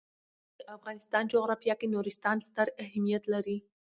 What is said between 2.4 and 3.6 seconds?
ستر اهمیت لري.